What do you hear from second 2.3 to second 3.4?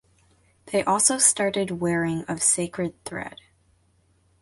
Sacred thread.